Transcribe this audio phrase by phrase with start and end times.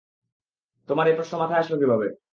[0.89, 2.07] তোমার এই প্রশ্ন মাথায় আসলো কীভাবে?